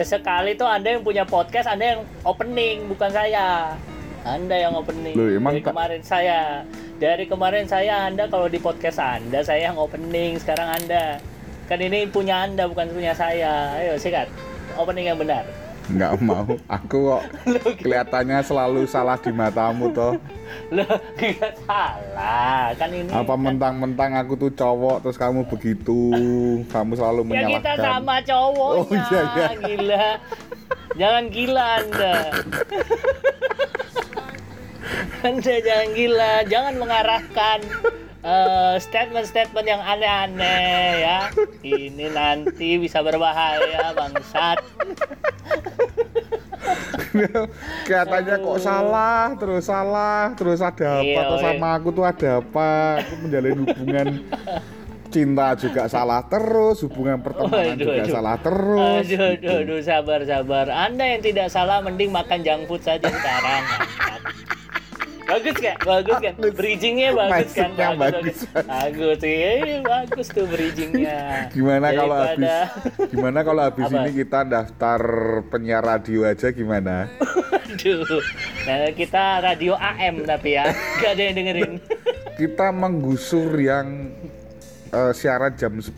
[0.00, 3.76] Sesekali tuh Anda yang punya podcast, Anda yang opening, bukan saya.
[4.24, 5.12] Anda yang opening.
[5.12, 6.64] Loh, emang Dari kemarin saya.
[6.96, 11.20] Dari kemarin saya Anda kalau di podcast Anda saya yang opening, sekarang Anda.
[11.68, 13.76] Kan ini punya Anda bukan punya saya.
[13.76, 14.32] Ayo sikat.
[14.80, 15.44] Opening yang benar.
[15.90, 16.54] Nggak mau.
[16.68, 17.22] Aku kok
[17.78, 20.14] kelihatannya selalu salah di matamu toh.
[20.70, 22.70] Enggak salah.
[22.74, 26.00] Kan ini Apa kan- mentang-mentang aku tuh cowok terus kamu begitu.
[26.68, 27.78] Kamu selalu Ya kita menyalahkan.
[27.78, 28.78] sama cowoknya.
[28.78, 29.48] Oh, iya, iya.
[29.58, 30.06] Gila.
[30.90, 32.14] Jangan gila Anda.
[35.20, 37.58] anda jangan gila, jangan mengarahkan
[38.24, 41.18] eh, statement-statement yang aneh-aneh ya.
[41.64, 44.58] Ini nanti bisa berbahaya bangsat.
[47.86, 51.44] Kelihatannya kok salah, terus salah, terus ada apa tuh iya.
[51.50, 52.70] sama aku tuh ada apa?
[53.02, 54.06] Aku menjalin hubungan
[55.10, 58.14] cinta juga salah terus, hubungan pertemanan Aduh, juga aduh.
[58.14, 59.04] salah terus.
[59.10, 60.66] Aduh, aduh, aduh, sabar, sabar.
[60.70, 63.62] Anda yang tidak salah, mending makan junk food saja sekarang.
[65.30, 65.76] Bagus kan?
[65.80, 66.34] Bagus kan?
[66.34, 66.52] Bagus.
[66.52, 67.70] Bridgingnya bagus kan?
[67.70, 68.38] Masuknya bagus.
[68.50, 71.18] Bagus, iya, bagus tuh bridgingnya.
[71.50, 73.96] Gimana kalau habis Daripada- gimana kalau habis Apa?
[73.96, 75.00] ini kita daftar
[75.46, 77.06] penyiar radio aja gimana?
[77.70, 78.02] Aduh,
[78.66, 81.72] nah, kita radio AM tapi ya, gak ada yang dengerin.
[82.34, 84.10] Kita menggusur yang
[84.90, 85.94] eh, siaran jam 10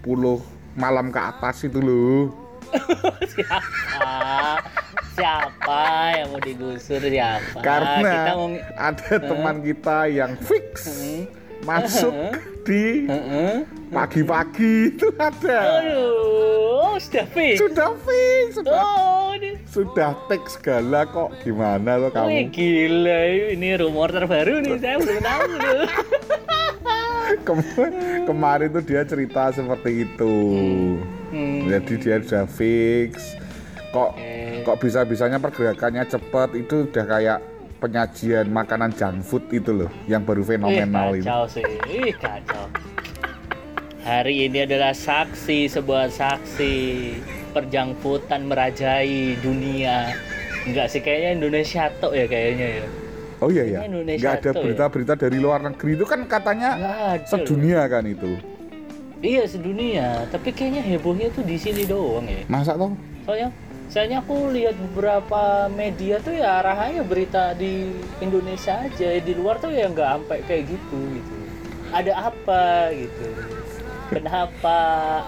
[0.75, 2.29] malam ke atas itu loh.
[3.33, 4.61] siapa?
[5.13, 5.83] Siapa
[6.17, 7.61] yang mau digusur siapa?
[7.61, 10.89] Karena kita mau ada teman kita yang fix
[11.63, 12.11] masuk
[12.65, 13.07] di
[13.89, 15.79] pagi-pagi itu ada.
[15.79, 17.55] Aduh, sudah fix.
[17.61, 22.51] Sudah fix, sudah Oh, ini sudah tag segala kok gimana lo Wih, kamu?
[22.51, 23.21] gila
[23.53, 25.89] ini rumor terbaru nih saya belum tahu loh.
[27.47, 27.75] Kem-
[28.25, 30.35] kemarin tuh dia cerita seperti itu.
[31.29, 31.65] Hmm.
[31.65, 33.37] Jadi dia sudah fix.
[33.89, 34.17] Kok.
[34.63, 37.39] Kok bisa-bisanya pergerakannya cepat itu udah kayak
[37.83, 41.27] penyajian makanan junk food itu loh yang baru fenomenal Ih, itu.
[41.27, 42.65] kacau sih, Ih, kacau.
[44.03, 46.75] Hari ini adalah saksi sebuah saksi
[47.55, 50.11] perjangkutan merajai dunia.
[50.67, 52.87] Enggak sih kayaknya Indonesia tok ya kayaknya ya.
[53.43, 53.79] Oh iya ya.
[53.83, 54.63] Kayaknya Indonesia Nggak ada tuh ya.
[54.63, 56.71] berita-berita dari luar negeri itu kan katanya
[57.27, 58.39] sedunia kan itu.
[59.23, 62.43] Iya sedunia, tapi kayaknya hebohnya tuh di sini doang ya.
[62.51, 62.91] Masa toh?
[63.23, 63.55] Soalnya
[63.93, 67.93] soalnya aku lihat beberapa media tuh ya arahannya berita di
[68.25, 71.35] Indonesia aja, di luar tuh ya nggak sampai kayak gitu gitu.
[71.93, 73.27] Ada apa gitu?
[74.09, 74.77] Kenapa?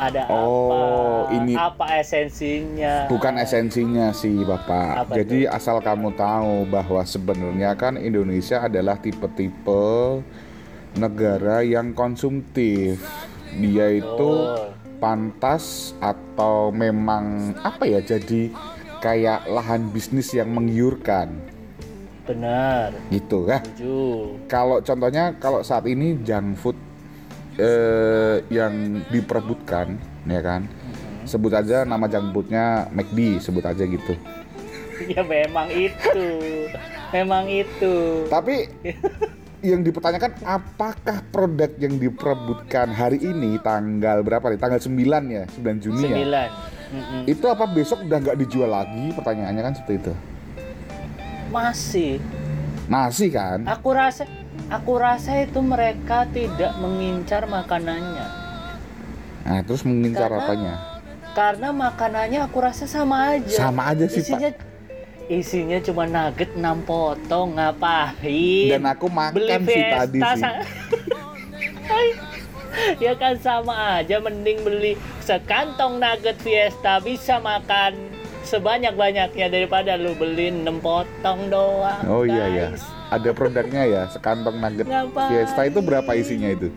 [0.00, 1.36] Ada Oh, apa?
[1.36, 3.04] ini- apa esensinya?
[3.08, 5.08] Bukan esensinya sih Bapak.
[5.08, 10.24] Apa Jadi asal kamu tahu bahwa sebenarnya kan Indonesia adalah tipe-tipe
[10.96, 13.00] negara yang konsumtif.
[13.56, 14.83] Dia itu Betul.
[15.04, 18.48] Pantas atau memang apa ya jadi
[19.04, 21.28] kayak lahan bisnis yang menggiurkan
[22.24, 22.96] Benar.
[23.12, 23.60] gitu kan.
[24.48, 26.80] Kalau contohnya kalau saat ini junk food
[27.60, 30.64] eh, yang diperebutkan ya kan.
[31.28, 34.16] Sebut aja nama junk foodnya McD, sebut aja gitu.
[35.10, 36.26] Ya memang itu.
[37.10, 38.24] Memang itu.
[38.30, 38.70] Tapi
[39.64, 44.60] yang dipertanyakan apakah produk yang diperebutkan hari ini tanggal berapa nih?
[44.60, 44.92] Tanggal 9
[45.32, 46.08] ya, 9 Juni ya.
[46.12, 46.48] Sembilan.
[46.94, 47.22] Mm-mm.
[47.24, 49.16] Itu apa besok udah nggak dijual lagi?
[49.16, 50.12] Pertanyaannya kan seperti itu.
[51.48, 52.20] Masih.
[52.84, 53.64] Masih kan?
[53.64, 54.28] Aku rasa
[54.68, 58.26] aku rasa itu mereka tidak mengincar makanannya.
[59.48, 60.74] Nah, terus mengincar Karena- apanya?
[61.34, 63.66] Karena makanannya aku rasa sama aja.
[63.66, 64.54] Sama aja sih, isinya,
[65.24, 68.68] Isinya cuma nugget 6 potong, ngapain?
[68.68, 70.52] Dan aku makan Beli sih tadi sih.
[73.00, 74.92] ya kan sama aja mending beli
[75.24, 77.96] sekantong nugget Fiesta bisa makan
[78.44, 82.04] sebanyak-banyaknya daripada lu beli 6 potong doang.
[82.04, 82.66] Oh iya ya.
[82.68, 82.84] guys.
[83.08, 85.28] Ada produknya ya, sekantong nugget Ngapain?
[85.32, 86.68] Fiesta itu berapa isinya itu?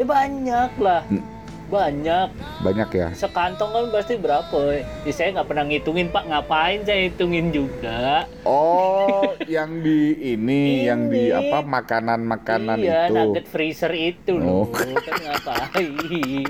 [0.00, 1.04] Ya banyak lah.
[1.12, 1.39] Hmm.
[1.70, 2.28] Banyak.
[2.66, 3.08] Banyak ya.
[3.14, 4.58] Sekantong kan pasti berapa?
[5.06, 6.26] Ya, saya nggak pernah ngitungin pak.
[6.26, 8.26] Ngapain saya hitungin juga?
[8.42, 11.38] Oh, yang di ini, yang di Ini.
[11.38, 13.14] apa makanan-makanan iya, itu.
[13.14, 14.66] nugget freezer itu Oh.
[14.66, 14.74] loh.
[14.74, 16.44] Kan ngapain?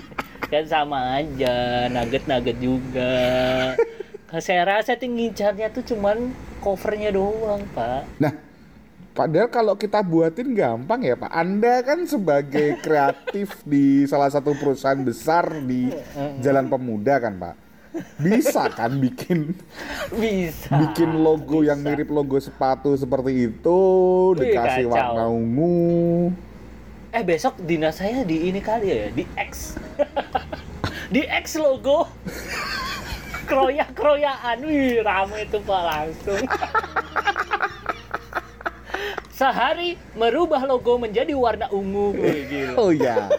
[0.50, 3.14] kan sama aja, nugget-nugget juga.
[4.42, 6.30] Saya rasa ngincarnya tuh cuman
[6.62, 8.02] covernya doang, Pak.
[8.22, 8.32] Nah,
[9.20, 11.28] padahal kalau kita buatin gampang ya Pak.
[11.28, 15.92] Anda kan sebagai kreatif di salah satu perusahaan besar di
[16.40, 17.54] Jalan Pemuda kan Pak.
[18.16, 19.52] Bisa kan bikin
[20.22, 20.72] Bisa.
[20.72, 21.90] bikin logo yang bisa.
[21.92, 23.80] mirip logo sepatu seperti itu,
[24.38, 24.94] Wih, dikasih kacau.
[24.94, 26.30] warna ungu.
[27.10, 29.74] Eh besok dinas saya di ini kali ya, di X.
[31.14, 32.06] di X logo
[33.50, 36.38] kroyak-kroyakan wih rame itu pak langsung
[39.40, 42.12] sehari merubah logo menjadi warna ungu
[42.44, 42.76] gila.
[42.76, 43.32] Oh ya.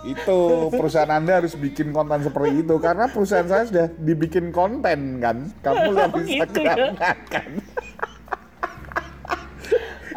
[0.00, 5.52] Itu perusahaan Anda harus bikin konten seperti itu karena perusahaan saya sudah dibikin konten kan.
[5.60, 7.12] Kamu lihat Oh, gitu Instagram ya?
[7.28, 7.50] kan.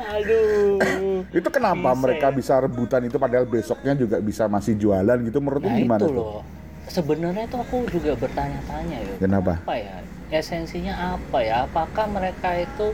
[0.01, 2.35] aduh Itu kenapa Bisa mereka ya?
[2.35, 6.15] bisa rebutan itu padahal besoknya juga bisa masih jualan gitu menurut nah gimana itu tuh?
[6.19, 6.41] loh
[6.85, 9.63] sebenarnya tuh aku juga bertanya-tanya ya Kenapa?
[9.63, 9.95] apa ya
[10.29, 12.91] esensinya apa ya apakah mereka itu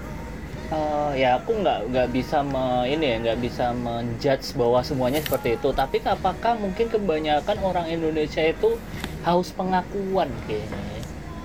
[0.69, 5.56] eh, ya aku nggak nggak bisa me, ini ya nggak bisa menjudge bahwa semuanya seperti
[5.56, 8.75] itu tapi apakah mungkin kebanyakan orang Indonesia itu
[9.24, 10.81] haus pengakuan kayaknya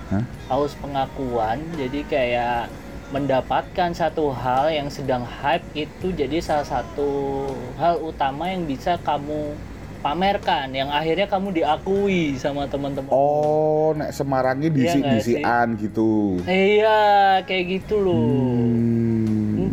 [0.09, 0.23] Hah?
[0.49, 2.59] haus pengakuan jadi kayak
[3.09, 7.45] mendapatkan satu hal yang sedang hype itu jadi salah satu
[7.77, 9.53] hal utama yang bisa kamu
[10.01, 16.11] pamerkan yang akhirnya kamu diakui sama teman-teman Oh, nek Semarangnya Iya disi nggak disian gitu.
[16.43, 16.99] iya
[17.45, 19.02] kayak gitu loh Hmm.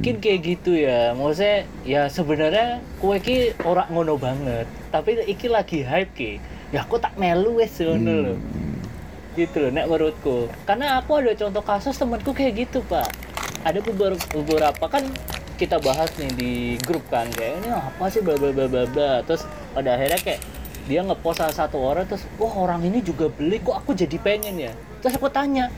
[0.00, 1.12] Mungkin kayak gitu ya.
[1.12, 4.64] Maksudnya ya sebenarnya kue ki ora ngono banget.
[4.88, 6.32] Tapi iki lagi hype ki.
[6.72, 8.38] Ya aku tak melu wes ngono loh
[9.36, 10.48] gitu loh nek menurutku.
[10.64, 13.12] Karena aku ada contoh kasus temanku kayak gitu pak.
[13.60, 15.04] Ada beberapa, beberapa kan
[15.60, 18.24] kita bahas nih di grup kan kayak ini apa sih?
[18.24, 19.20] Bla bla bla bla bla.
[19.28, 19.44] Terus
[19.76, 20.40] pada akhirnya kayak
[20.88, 24.56] dia ngepost salah satu orang terus wah orang ini juga beli kok aku jadi pengen
[24.56, 24.72] ya?
[25.04, 25.68] Terus aku tanya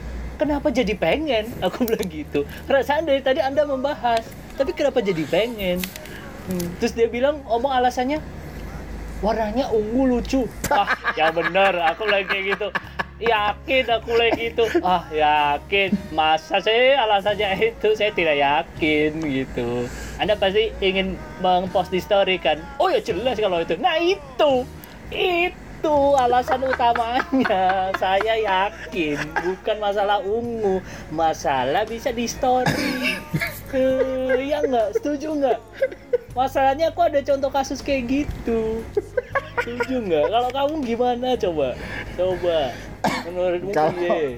[0.43, 1.47] kenapa jadi pengen?
[1.65, 2.43] Aku bilang gitu.
[2.67, 4.27] Perasaan dari tadi anda membahas
[4.59, 5.79] tapi kenapa jadi pengen?
[6.43, 8.19] Hmm, terus dia bilang omong alasannya
[9.23, 10.43] warnanya ungu lucu.
[10.73, 12.67] Ah ya bener aku lagi kayak gitu.
[13.23, 14.67] Yakin aku lagi gitu.
[14.83, 15.95] Ah yakin.
[16.11, 17.95] Masa sih alasannya itu?
[17.95, 19.87] Saya tidak yakin gitu.
[20.19, 22.59] Anda pasti ingin mengpost di story kan?
[22.83, 23.79] Oh ya jelas kalau itu.
[23.79, 24.67] Nah itu.
[25.13, 27.91] Itu alasan utamanya.
[27.99, 30.79] Saya yakin bukan masalah ungu.
[31.11, 33.19] Masalah bisa di story.
[33.73, 35.01] Eh, ya nggak?
[35.01, 35.59] Setuju nggak?
[36.37, 38.85] Masalahnya aku ada contoh kasus kayak gitu.
[39.59, 40.25] Setuju nggak?
[40.29, 41.27] Kalau kamu gimana?
[41.35, 41.73] Coba.
[42.13, 42.59] Coba.
[43.25, 44.37] Menurutmu Kalau-?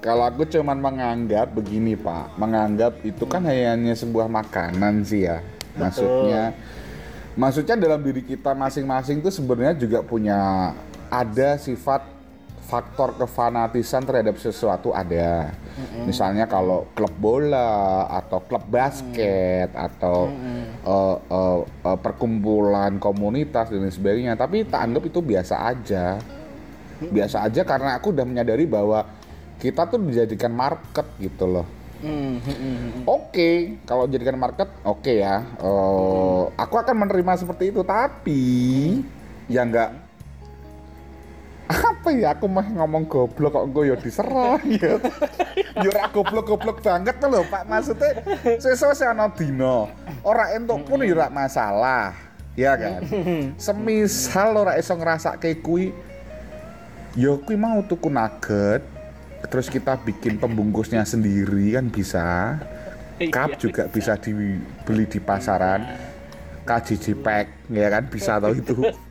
[0.00, 5.44] Kalau aku cuman menganggap begini Pak, menganggap itu kan hanya sebuah makanan sih ya.
[5.76, 6.56] Maksudnya,
[7.40, 10.70] maksudnya dalam diri kita masing-masing itu sebenarnya juga punya
[11.08, 12.04] ada sifat
[12.68, 15.50] faktor kefanatisan terhadap sesuatu ada.
[16.06, 20.30] Misalnya kalau klub bola atau klub basket atau
[20.86, 24.38] eh, eh, eh, perkumpulan komunitas dan sebagainya.
[24.38, 26.20] Tapi tak anggap itu biasa aja
[27.08, 29.08] biasa aja karena aku udah menyadari bahwa
[29.56, 31.64] kita tuh dijadikan market gitu loh.
[32.00, 33.02] Hmm, hmm, hmm, hmm.
[33.04, 35.44] Oke, kalau jadikan market, oke ya.
[35.60, 38.42] Eh, Aku akan menerima seperti itu, tapi
[39.50, 40.10] ya nggak
[41.70, 44.98] apa ya aku mah ngomong goblok kok gue ya diserang ya
[45.78, 48.10] ya ora goblok-goblok banget tuh loh Pak maksudnya
[48.58, 49.86] sesuk sing ana dina
[50.26, 52.16] ora entuk pun ya ora masalah
[52.58, 53.06] ya kan
[53.70, 55.94] semisal ora iso ngrasake kuwi
[57.14, 58.82] ya kuwi mau tuku nugget
[59.48, 62.58] terus kita bikin pembungkusnya sendiri kan bisa.
[63.28, 65.84] Cup Iya, juga bisa dibeli di pasaran.
[66.64, 68.08] KJJ pack ya kan?
[68.08, 68.80] Bisa tau itu.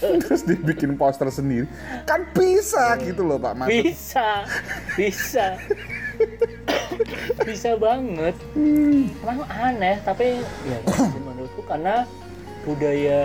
[0.00, 1.68] Terus dibikin poster sendiri.
[2.08, 4.28] Kan bisa gitu loh Pak Maksud bisa.
[4.96, 5.46] Bisa.
[7.44, 8.34] Bisa banget.
[9.22, 12.08] Emang aneh tapi ya sih menurutku karena
[12.64, 13.22] budaya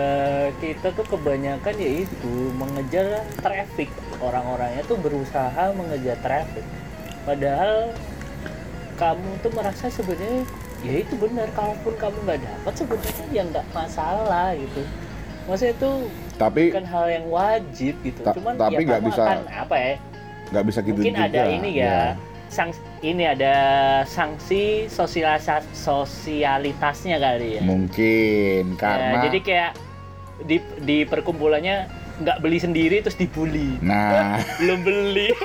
[0.62, 6.64] kita tuh kebanyakan yaitu mengejar traffic orang-orangnya tuh berusaha mengejar traffic.
[7.24, 7.92] Padahal
[8.96, 10.42] kamu tuh merasa sebenarnya
[10.84, 14.82] ya itu benar kalaupun kamu nggak dapat sebenarnya ya nggak masalah gitu.
[15.46, 15.90] Maksudnya itu
[16.36, 19.76] tapi bukan hal yang wajib gitu Ta- cuman tapi ya nggak kamu bisa akan apa
[19.80, 19.94] ya?
[20.46, 21.26] nggak bisa gitu mungkin juga.
[21.26, 21.98] ada ini ya,
[22.46, 22.70] sang
[23.02, 23.54] ini ada
[24.06, 27.62] sanksi sosialisa sosialitasnya kali ya.
[27.66, 29.70] mungkin Ya, karena jadi kayak
[30.44, 33.76] di di perkumpulannya nggak beli sendiri terus dibully.
[33.78, 35.28] nah Belum beli.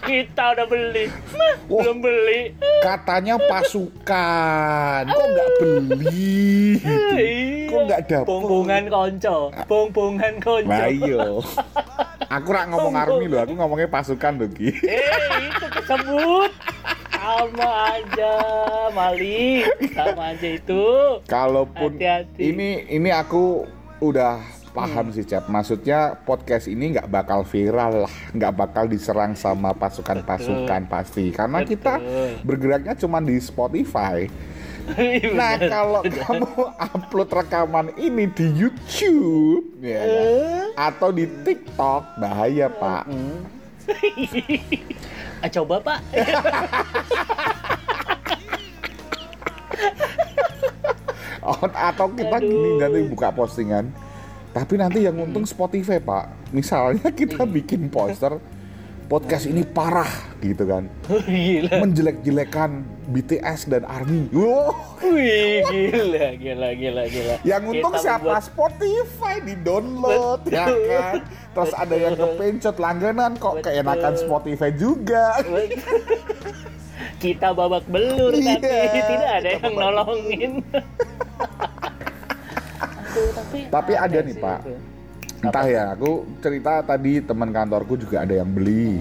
[0.00, 1.06] Kita udah beli.
[1.30, 1.54] Wah.
[1.80, 2.50] Belum beli.
[2.80, 6.40] katanya pasukan kok nggak beli
[6.80, 7.68] gitu Iya.
[7.68, 9.36] kok nggak dapet Pongpongan konco.
[9.68, 10.66] Pongpongan konco.
[10.66, 11.20] Nah, iya.
[12.26, 14.72] aku rak ngomong army loh, aku ngomongnya pasukan loh Ki.
[14.82, 16.50] Eh, itu kesebut.
[17.12, 18.34] Sama aja,
[18.90, 19.60] Mali.
[19.92, 20.84] Sama aja itu.
[21.28, 22.40] Kalaupun Hati-hati.
[22.48, 23.68] ini ini aku
[24.00, 25.46] udah paham sih Cap.
[25.50, 31.34] Maksudnya podcast ini nggak bakal viral lah, nggak bakal diserang sama pasukan-pasukan pasti.
[31.34, 32.30] Karena kita Betul.
[32.46, 34.26] bergeraknya cuma di Spotify.
[35.38, 40.18] Nah, kalau kamu upload rekaman ini di YouTube ya kan?
[40.18, 40.66] Eh.
[40.74, 43.06] atau di TikTok, bahaya, Pak.
[43.06, 43.38] Hmm.
[45.44, 46.00] ah, coba pak
[51.40, 52.46] Oh, atau kita Aduh.
[52.46, 53.88] gini nanti buka postingan.
[54.50, 56.50] Tapi nanti yang untung Spotify, Pak.
[56.50, 58.42] Misalnya kita bikin poster
[59.06, 60.86] podcast ini parah gitu kan.
[61.26, 62.70] gila Menjelek-jelekan
[63.10, 64.30] BTS dan ARMY.
[64.30, 64.74] Wow.
[65.02, 68.22] Wih, gila gila gila gila Yang untung Kita siapa?
[68.22, 70.82] membuat- Spotify di-download ya Betul.
[70.88, 71.14] kan.
[71.50, 73.64] Terus ada yang kepencet langganan kok Betul.
[73.66, 75.24] keenakan Spotify juga.
[77.20, 80.52] kita babak belur Iya, tapi tidak ada yang babak nolongin
[83.10, 84.58] Aduh, tapi Tapi ada nih, sih Pak.
[84.62, 84.74] itu.
[85.40, 89.00] Entah ya, aku cerita tadi teman kantorku juga ada yang beli.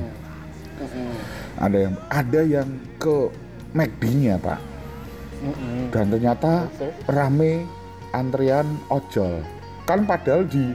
[0.80, 1.12] Mm-mm.
[1.60, 3.28] Ada yang ada yang ke
[3.72, 4.60] McD-nya, Pak.
[5.40, 5.92] Mm-mm.
[5.92, 6.96] Dan ternyata Terus?
[7.08, 7.68] rame
[8.12, 9.44] antrian ojol.
[9.84, 10.72] Kan padahal di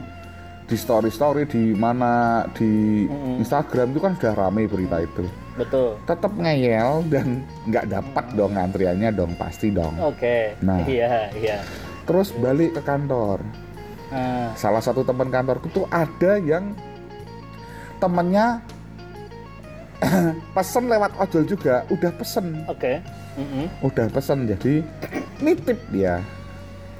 [0.65, 3.41] di story-story di mana di Mm-mm.
[3.41, 5.25] Instagram itu kan sudah rame berita itu.
[5.55, 9.95] betul Tetap ngeyel dan nggak dapat dong antriannya dong pasti dong.
[9.95, 10.83] oke Nah.
[10.83, 11.57] iya iya
[12.05, 13.41] Terus balik ke kantor.
[14.13, 16.77] Ah, Salah satu teman kantorku tuh ada yang
[17.97, 18.61] temennya
[20.55, 22.99] pesen lewat ojol juga, udah pesen, oke
[23.39, 23.65] Mm-mm.
[23.81, 24.83] udah pesen jadi
[25.41, 26.19] nitip dia.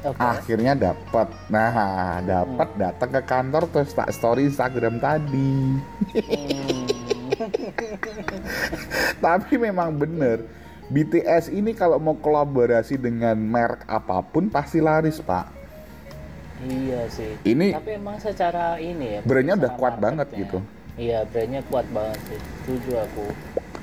[0.02, 1.28] oke Akhirnya dapat.
[1.52, 5.76] Nah, dapat datang ke kantor terus tak story Instagram tadi.
[6.16, 6.88] Hmm.
[9.26, 15.50] Tapi memang bener BTS ini kalau mau kolaborasi dengan merek apa pun pasti laris, Pak.
[16.66, 20.40] iya sih Ini tapi emang secara ini ya brandnya udah kuat banget marketnya.
[20.48, 20.58] gitu.
[20.96, 23.28] iya brandnya kuat banget sih setuju aku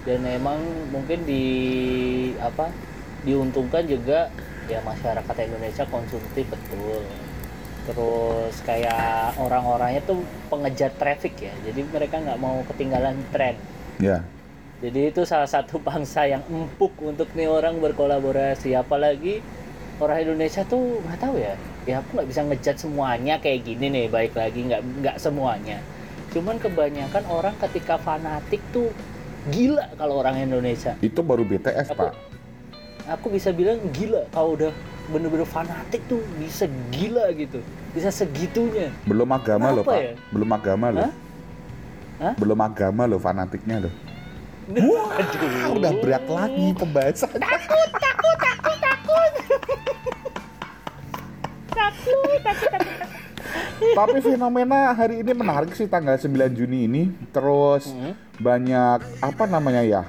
[0.08, 1.44] dan emang mungkin di
[2.40, 2.72] apa
[3.22, 4.32] diuntungkan juga
[4.66, 7.04] ya masyarakat Indonesia konsumtif betul
[7.82, 13.54] terus kayak orang-orangnya tuh pengejar traffic ya jadi mereka nggak mau ketinggalan tren
[14.00, 14.24] Ya.
[14.82, 19.38] Jadi itu salah satu bangsa yang empuk untuk nih orang berkolaborasi apalagi
[19.96, 24.06] orang Indonesia tuh nggak tahu ya ya aku nggak bisa ngejat semuanya kayak gini nih
[24.06, 25.78] baik lagi nggak nggak semuanya
[26.30, 28.90] cuman kebanyakan orang ketika fanatik tuh
[29.48, 32.14] gila kalau orang Indonesia Itu baru BTS, Aku- Pak.
[33.10, 34.70] aku bisa bilang gila kalau udah
[35.10, 37.58] bener-bener fanatik tuh bisa gila gitu
[37.90, 40.00] bisa segitunya Belum agama loh, Kenapa Pak.
[40.00, 40.12] ya?
[40.30, 41.00] Belum agama loh.
[41.02, 41.12] Hah?
[42.22, 42.34] Hah?
[42.38, 43.92] Belum agama loh fanatiknya loh.
[44.62, 45.10] Aduh.
[45.10, 47.30] Ah, udah berat lagi pembahasan.
[53.92, 57.02] Tapi fenomena hari ini menarik sih tanggal 9 Juni ini.
[57.30, 58.14] Terus Hmm.
[58.38, 60.02] banyak apa namanya ya?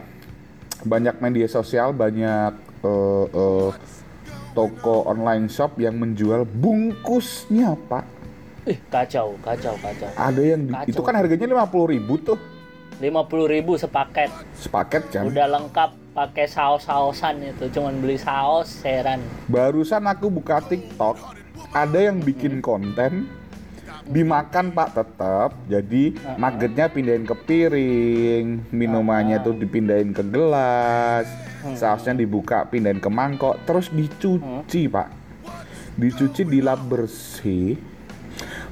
[0.83, 3.69] Banyak media sosial, banyak eh, eh,
[4.53, 8.05] toko online shop yang menjual bungkusnya, Pak.
[8.63, 10.87] Ih, kacau kacau kacau Ada yang Kacau.
[10.87, 12.39] itu kan harganya 50.000 tuh.
[13.03, 15.27] 50.000 sepaket Sepaket kan.
[15.27, 19.19] udah lengkap pakai saus-sausan itu cuman beli saus heran
[19.51, 21.19] Barusan aku buka TikTok,
[21.75, 23.27] ada yang bikin konten
[24.03, 25.55] dimakan Pak tetap.
[25.65, 26.35] Jadi Uh-uh.
[26.35, 29.47] nuggetnya pindahin ke piring, minumannya Uh-uh.
[29.47, 31.27] tuh dipindahin ke gelas,
[31.63, 31.79] Hmm.
[31.79, 35.07] sausnya dibuka pindahin ke mangkok, terus dicuci Pak.
[35.95, 37.79] Dicuci dilap bersih,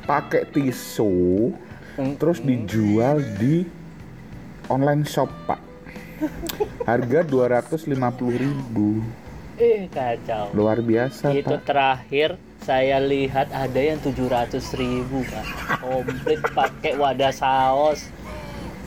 [0.03, 1.55] pakai tisu,
[1.91, 2.19] Hmm.
[2.19, 3.63] terus dijual di
[4.71, 5.59] online shop Pak.
[6.87, 7.91] Harga 250.000
[9.61, 10.49] eh kacau.
[10.57, 11.67] Luar biasa itu Pak.
[11.69, 15.45] terakhir saya lihat ada yang 700.000 ribu pak.
[15.81, 18.09] Komplit pakai wadah saus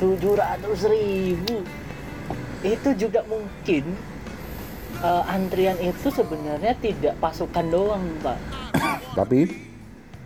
[0.03, 1.47] 700.000
[2.65, 3.85] itu juga mungkin
[4.99, 8.39] eh, antrian itu sebenarnya tidak pasukan doang pak.
[9.15, 9.47] Tapi?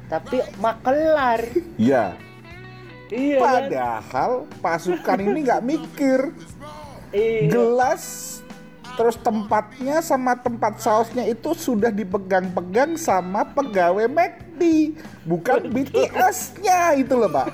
[0.08, 1.44] Tapi makelar.
[1.76, 2.16] Ya
[3.12, 3.44] iya kan?
[3.44, 6.20] padahal pasukan ini nggak mikir.
[7.08, 7.48] Iya.
[7.48, 8.04] gelas
[8.98, 14.90] terus tempatnya sama tempat sausnya itu sudah dipegang-pegang sama pegawai McD
[15.22, 17.46] bukan BTS-nya itu loh pak.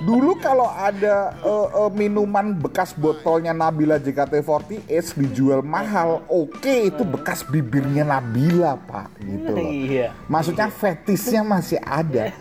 [0.00, 4.88] Dulu kalau ada eh, eh, minuman bekas botolnya Nabila JKT48
[5.20, 6.24] dijual mahal.
[6.32, 9.60] Oke itu bekas bibirnya Nabila pak gitu loh.
[9.60, 10.16] Iya.
[10.24, 12.32] Maksudnya fetisnya masih ada.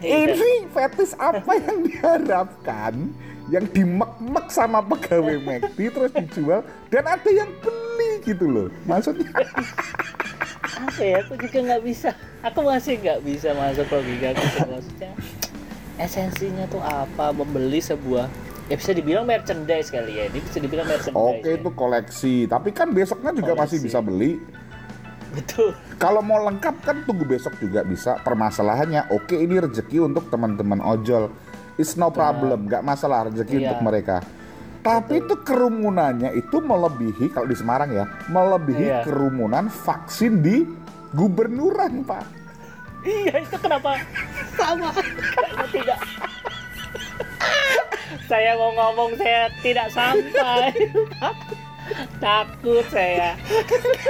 [0.00, 2.94] Ini fetis apa yang diharapkan?
[3.50, 8.68] Yang dimek-mek sama pegawai McD terus dijual dan ada yang beli gitu loh.
[8.86, 9.26] Maksudnya
[10.80, 12.08] apa ya aku juga nggak bisa
[12.40, 15.12] aku masih nggak bisa masuk logika aku maksudnya
[16.00, 18.32] esensinya tuh apa membeli sebuah
[18.70, 21.58] ya bisa dibilang merchandise kali ya ini bisa dibilang merchandise oke ya.
[21.58, 23.86] itu koleksi, tapi kan besoknya juga masih Koleksi.
[23.90, 24.38] bisa beli.
[25.30, 28.16] Betul Kalau mau lengkap kan tunggu besok juga bisa.
[28.20, 31.28] Permasalahannya, oke ini rezeki untuk teman-teman ojol.
[31.76, 33.64] It's no problem, nggak masalah rezeki Iya.
[33.68, 34.16] untuk mereka.
[34.80, 39.04] Tapi itu kerumunannya itu melebihi kalau di Semarang ya, melebihi Iya.
[39.04, 40.64] kerumunan vaksin di
[41.12, 42.24] gubernuran, Pak.
[43.00, 43.96] iya itu kenapa
[44.52, 46.00] sama kenapa tidak
[48.28, 50.68] saya mau ngomong saya tidak sampai
[52.18, 53.34] takut saya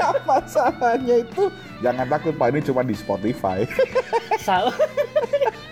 [0.00, 1.48] Apa salahnya itu?
[1.80, 3.64] Jangan takut Pak, ini cuma di Spotify.
[4.40, 4.76] Salah.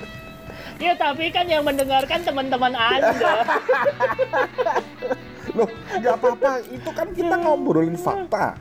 [0.85, 3.13] ya tapi kan yang mendengarkan teman-teman Anda.
[5.57, 6.51] Loh, nggak apa-apa.
[6.71, 8.57] Itu kan kita ngobrolin fakta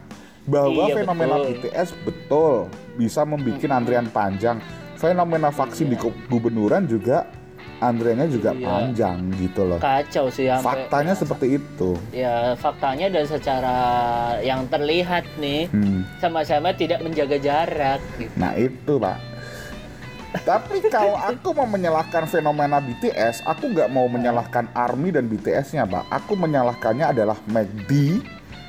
[0.48, 1.52] bahwa Iya, fenomena betul.
[1.62, 2.54] BTS betul
[2.96, 4.58] bisa membuat antrian panjang.
[4.98, 6.10] Fenomena vaksin di Iya.
[6.26, 7.30] gubernuran juga
[7.80, 8.64] antriannya juga Iya.
[8.64, 9.78] panjang gitu loh.
[9.78, 11.94] Kacau sih sampai Faktanya seperti itu.
[12.10, 13.78] ya faktanya dan secara
[14.40, 16.02] yang terlihat nih Hmm.
[16.18, 18.34] sama-sama tidak menjaga jarak gitu.
[18.34, 19.18] Nah itu pak.
[20.38, 26.06] Tapi kalau aku mau menyalahkan fenomena BTS, aku nggak mau menyalahkan ARMY dan BTS-nya pak.
[26.14, 28.22] Aku menyalahkannya adalah McD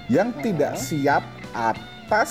[0.09, 1.21] yang tidak siap
[1.53, 2.31] atas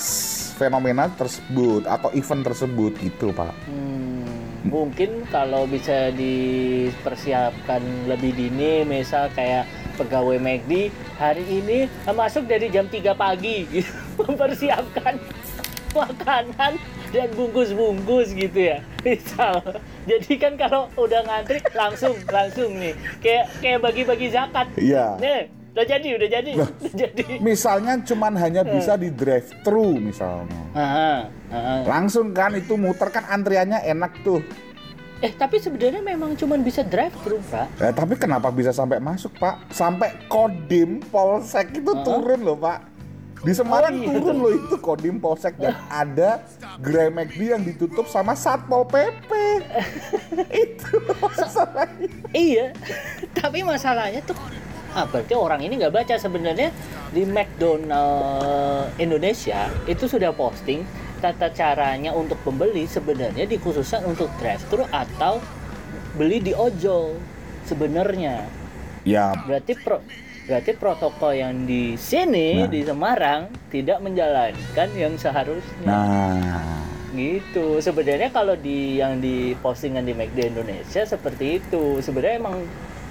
[0.58, 3.54] fenomena tersebut atau event tersebut gitu pak.
[3.68, 4.26] Hmm,
[4.68, 9.66] mungkin kalau bisa dipersiapkan lebih dini, misal kayak
[9.98, 15.18] pegawai McD hari ini masuk dari jam 3 pagi gitu, mempersiapkan
[15.96, 16.78] makanan
[17.10, 18.84] dan bungkus-bungkus gitu ya.
[19.02, 19.64] Misal.
[20.06, 22.94] Jadi kan kalau udah ngantri langsung langsung nih
[23.24, 24.68] kayak kayak bagi-bagi zakat.
[24.76, 25.18] Iya.
[25.18, 25.42] Nih,
[25.78, 27.24] udah jadi, udah jadi, udah jadi.
[27.38, 30.58] Misalnya cuman hanya bisa di drive thru misalnya.
[30.74, 31.76] Aha, aha.
[31.86, 34.42] Langsung kan itu muter kan antriannya enak tuh.
[35.22, 37.70] Eh tapi sebenarnya memang cuman bisa drive thru pak.
[37.78, 39.70] Ya, tapi kenapa bisa sampai masuk, Pak?
[39.70, 42.02] Sampai Kodim Polsek itu Hah?
[42.02, 42.98] turun loh, Pak.
[43.42, 44.14] Di Semarang Oh, iya.
[44.18, 46.42] turun loh itu Kodim Polsek dan ada
[46.82, 49.30] Gerai McD yang ditutup sama Satpol PP.
[50.66, 50.90] itu
[51.22, 52.10] masalahnya.
[52.34, 52.74] Iya,
[53.42, 54.38] tapi masalahnya tuh
[54.98, 56.74] ah, berarti orang ini nggak baca sebenarnya
[57.14, 60.82] di McDonald Indonesia itu sudah posting
[61.22, 65.38] tata caranya untuk pembeli sebenarnya dikhususkan untuk drive thru atau
[66.18, 67.18] beli di ojol
[67.70, 68.46] sebenarnya.
[69.08, 70.04] Ya, Berarti pro,
[70.50, 72.68] berarti protokol yang di sini Nah.
[72.68, 75.86] di Semarang tidak menjalankan yang seharusnya.
[75.86, 76.84] nah.
[77.18, 82.62] gitu sebenarnya kalau di yang di postingan di McD Indonesia seperti itu sebenarnya emang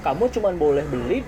[0.07, 1.27] kamu cuma boleh beli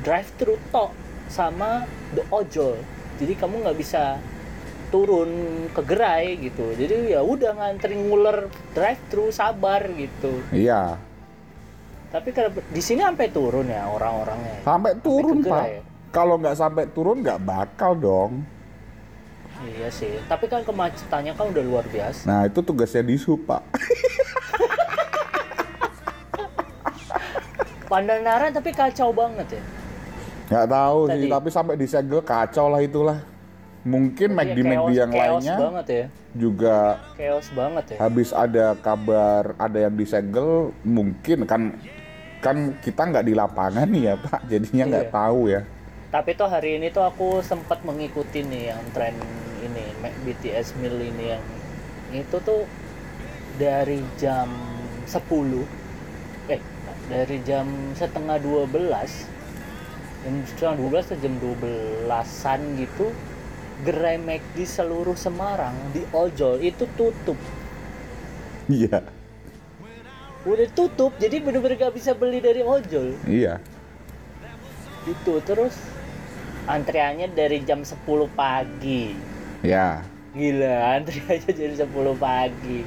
[0.00, 0.90] drive thru tok
[1.26, 2.76] sama the ojol
[3.16, 4.16] jadi kamu nggak bisa
[4.88, 5.30] turun
[5.70, 10.98] ke gerai gitu jadi ya udah ngantri nguler drive thru sabar gitu Iya.
[12.10, 12.34] tapi
[12.68, 15.62] di sini sampai turun ya orang-orangnya Sampai turun, ke Pak.
[15.62, 15.78] gerai.
[16.10, 18.32] Kalau nggak sampai turun nggak bakal dong.
[19.62, 23.62] iya sih tapi kan kemacetannya kan udah luar biasa Nah, itu tugasnya di Pak.
[27.86, 29.62] Pandanaran tapi kacau banget ya
[30.50, 31.28] Nggak tahu sih, Tadi.
[31.30, 33.18] tapi sampai disegel kacau lah itulah.
[33.80, 36.76] Mungkin Iya, McD-McD chaos- yang lainnya banget ya juga
[37.16, 40.50] chaos banget ya habis ada kabar ada yang disegel
[40.84, 41.74] mungkin kan
[42.38, 45.16] kan kita nggak di lapangan nih ya pak jadinya nggak Iya.
[45.16, 45.62] tahu ya
[46.08, 49.16] Tapi tuh hari ini tuh aku sempat mengikuti nih yang tren
[49.60, 51.44] ini Mac- BTS Mill ini yang
[52.12, 52.68] itu tuh
[53.56, 54.46] dari jam
[55.02, 55.64] 10
[56.46, 56.60] eh
[57.06, 59.26] dari jam setengah 12
[60.20, 63.06] jam setengah 12 atau jam 12-an gitu
[63.80, 64.20] gerai
[64.52, 67.36] di seluruh Semarang di ojol itu tutup.
[68.68, 69.00] Iya.
[70.44, 73.16] Udah tutup jadi bener-bener gak bisa beli dari ojol.
[73.24, 73.60] Iya.
[75.08, 75.76] Itu terus
[76.68, 78.04] antriannya dari jam 10
[78.36, 79.16] pagi.
[79.64, 82.86] Ya gila antri aja jam 10 pagi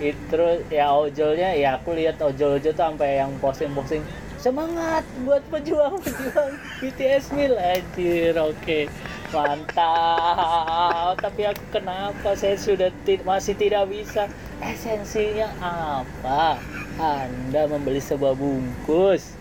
[0.00, 4.00] itu ya ojolnya ya aku lihat ojol-ojol tuh sampai yang posting-posting
[4.40, 7.54] semangat buat pejuang pejuang BTS Mil.
[7.60, 8.88] Anjir oke.
[9.30, 11.14] Mantap.
[11.20, 12.32] Tapi aku kenapa?
[12.34, 14.26] Saya sudah ti- masih tidak bisa.
[14.64, 16.56] Esensinya apa?
[16.96, 19.36] Anda membeli sebuah bungkus.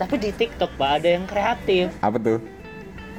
[0.00, 1.92] Tapi di TikTok pak ada yang kreatif.
[2.00, 2.40] Apa tuh?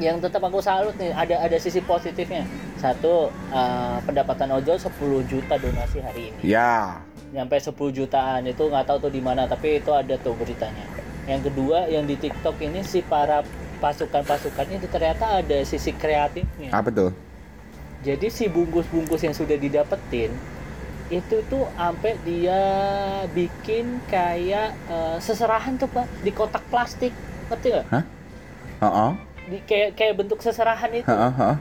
[0.01, 2.49] Yang tetap aku salut nih ada ada sisi positifnya.
[2.81, 4.89] Satu eh, pendapatan ojol 10
[5.29, 6.41] juta donasi hari ini.
[6.41, 6.97] Ya.
[7.31, 11.41] Nyampe 10 jutaan itu nggak tahu tuh di mana tapi itu ada tuh beritanya yang
[11.41, 13.45] kedua yang di TikTok ini si para
[13.77, 16.73] pasukan-pasukannya itu ternyata ada sisi kreatifnya.
[16.73, 17.11] Apa tuh
[18.01, 20.33] jadi si bungkus-bungkus yang sudah didapetin
[21.11, 22.61] itu tuh sampai dia
[23.35, 27.13] bikin kayak eh, seserahan tuh pak di kotak plastik.
[27.51, 27.87] Ngerti nggak?
[28.81, 29.11] Heeh.
[29.51, 31.05] di kayak kayak bentuk seserahan itu.
[31.05, 31.57] Heeh, heeh.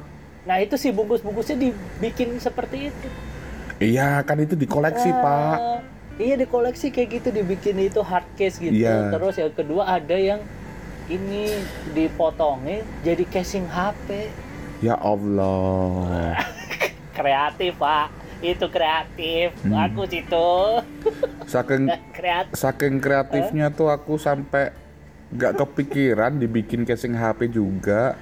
[0.46, 3.08] nah itu sih bungkus-bungkusnya dibikin seperti itu.
[3.80, 5.58] Iya, kan itu dikoleksi, Ah, Pak.
[6.20, 8.76] Iya dikoleksi kayak gitu dibikin itu hard case gitu.
[8.76, 9.08] Iya.
[9.08, 10.44] Terus yang kedua ada yang
[11.08, 11.48] ini
[11.96, 14.28] dipotongin jadi casing HP.
[14.84, 16.36] Ya Allah.
[17.16, 18.12] Kreatif pak,
[18.44, 19.52] itu kreatif.
[19.64, 19.76] Hmm.
[19.88, 20.52] Aku situ
[21.48, 22.52] Saking kreatif.
[22.56, 24.72] saking kreatifnya tuh aku sampai
[25.32, 28.16] nggak kepikiran dibikin casing HP juga.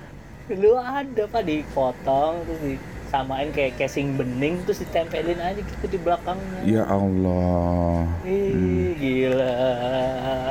[0.51, 2.79] Lu ada pak dipotong terus
[3.09, 6.61] disamain kayak casing bening terus ditempelin aja gitu di belakangnya.
[6.61, 8.05] Ya Allah.
[8.29, 9.57] Ih, gila.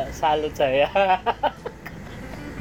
[0.09, 0.89] Salut saya.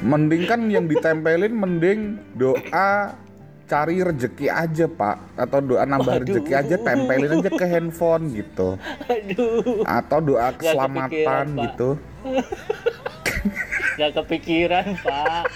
[0.04, 3.16] Mending kan yang ditempelin mending doa
[3.64, 6.24] cari rezeki aja pak atau doa nambah Waduh.
[6.28, 8.78] rezeki aja tempelin aja ke handphone gitu
[9.10, 9.82] Aduh.
[9.82, 11.62] atau doa keselamatan Pak.
[11.66, 11.88] gitu
[13.98, 15.50] Gak kepikiran pak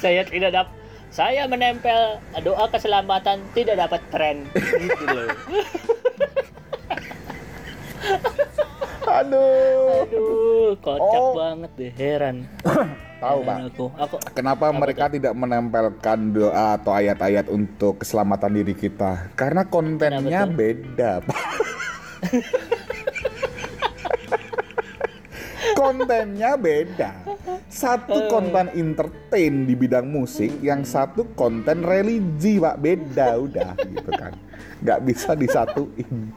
[0.00, 4.36] Saya tidak dapat Saya menempel doa keselamatan tidak dapat tren.
[4.54, 5.30] Gitu loh
[9.10, 10.06] aduh.
[10.06, 11.32] Aduh kocak Oh.
[11.36, 12.36] banget deh heran.
[13.22, 13.56] Tahu pak.
[13.68, 13.86] aku.
[14.00, 19.28] Aku Kenapa mereka tidak menempelkan doa atau ayat-ayat untuk keselamatan diri kita?
[19.36, 21.38] Karena kontennya beda, Pak.
[25.80, 27.24] kontennya beda.
[27.72, 32.76] Satu konten entertain di bidang musik, yang satu konten religi, Pak.
[32.76, 34.36] Beda udah gitu kan.
[34.84, 36.36] Nggak bisa disatuin.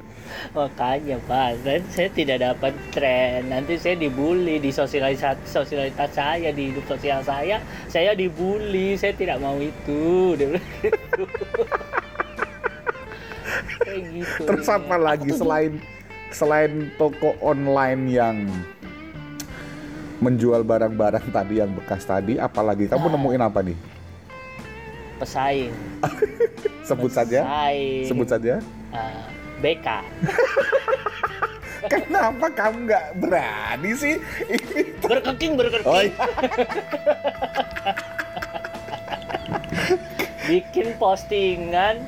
[0.58, 6.74] Makanya pak Dan saya tidak dapat tren Nanti saya dibully di sosialisasi sosialitas saya Di
[6.74, 10.04] hidup sosial saya Saya dibully Saya tidak mau itu
[10.42, 11.24] Dia bilang gitu.
[13.84, 15.78] Kayak gitu Terus apa lagi selain
[16.34, 18.36] selain toko online yang
[20.24, 23.14] menjual barang-barang tadi yang bekas tadi, apalagi kamu Ah.
[23.14, 23.78] nemuin apa nih?
[25.14, 25.72] pesaing
[26.84, 27.44] Sebut saja.
[27.44, 28.04] Pesaing.
[28.06, 28.54] Sebut saja.
[28.90, 29.24] Ah,
[29.60, 29.88] BK
[31.86, 34.16] Kenapa kamu nggak berani sih?
[34.52, 36.16] Ini berkeking berkeking Oh iya.
[40.44, 42.04] bikin postingan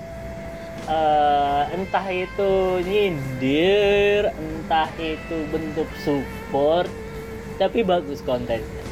[0.86, 2.52] eh, entah itu
[2.84, 6.92] nyindir entah itu bentuk support
[7.56, 8.84] tapi bagus kontennya.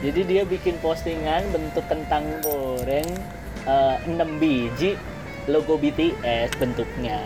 [0.00, 3.08] Jadi dia bikin postingan bentuk kentang goreng
[3.68, 4.96] eh, 6 biji
[5.48, 7.20] logo BTS bentuknya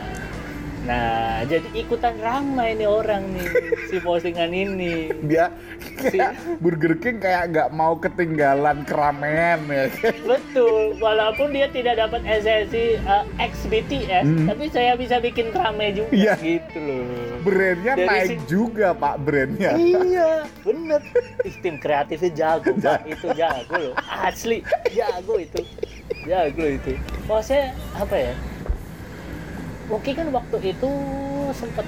[0.85, 3.49] nah jadi ikutan ramai nih orang nih
[3.87, 5.49] si postingan ini Dia
[5.97, 9.89] kayak Burger King kayak nggak mau ketinggalan keramaian ya.
[10.23, 14.47] Betul, walaupun dia tidak dapat esensi uh, ex BTS, Hmm.
[14.47, 16.35] tapi saya bisa bikin rame juga Iya.
[16.37, 17.05] gitu loh.
[17.43, 19.73] Brandnya Dari naik si- juga pak brandnya.
[19.75, 21.01] iya, bener.
[21.43, 23.01] Ih, tim kreatifnya jago, Pak.
[23.07, 23.95] Itu jago loh.
[24.03, 25.61] Asli, jago itu.
[26.23, 26.93] Jago itu.
[27.25, 28.35] Maksudnya apa ya?
[29.85, 30.91] Mungkin kan waktu itu
[31.53, 31.85] sempat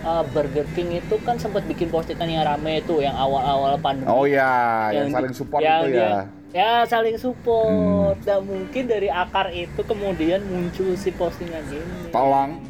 [0.00, 4.08] uh, Burger King itu kan sempat bikin postingan yang rame itu yang awal-awal pandemi.
[4.08, 6.22] Oh ya, yang, di- saling support yang itu dia- ya.
[6.54, 8.24] ya saling support Hmm.
[8.24, 12.62] dan mungkin dari akar itu kemudian muncul si postingan ini Tolong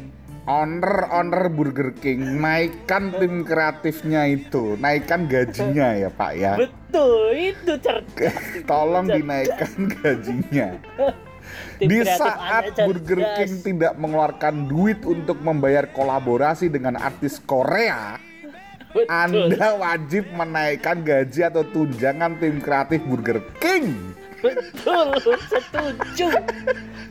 [0.43, 6.53] owner owner Burger King naikkan tim kreatifnya itu, naikkan gajinya ya pak ya.
[6.55, 8.37] betul itu cerdas
[8.69, 9.17] Tolong Cerdas.
[9.17, 10.67] dinaikkan gajinya.
[11.75, 13.35] Tim Di saat Anda Burger cerdas.
[13.35, 18.15] King tidak mengeluarkan duit untuk membayar kolaborasi dengan artis Korea,
[18.95, 24.15] betul Anda wajib menaikkan gaji atau tunjangan tim kreatif Burger King.
[24.45, 25.09] betul
[25.49, 26.29] setuju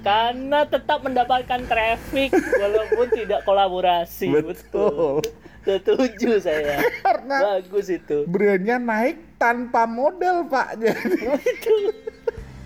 [0.07, 5.19] karena tetap mendapatkan traffic walaupun tidak kolaborasi Betul.
[5.67, 10.79] setuju saya Karena bagus itu brandnya naik tanpa model, Pak.
[10.79, 11.75] Jadi itu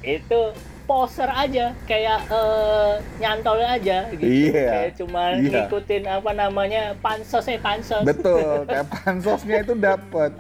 [0.05, 0.41] itu
[0.89, 4.69] poser aja kayak eh, nyantol aja gitu Iya.
[4.73, 5.69] kayak cuma Iya.
[5.69, 10.33] ngikutin apa namanya pansos eh pansos betul, kayak pansosnya itu dapat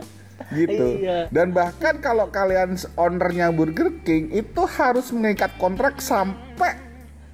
[0.49, 1.05] gitu.
[1.05, 1.29] Iya.
[1.29, 6.81] Dan bahkan kalau kalian ownernya Burger King itu harus mengikat kontrak sampai